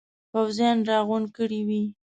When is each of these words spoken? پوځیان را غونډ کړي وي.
پوځیان 0.31 0.77
را 0.89 0.97
غونډ 1.07 1.27
کړي 1.37 1.61
وي. 1.67 1.83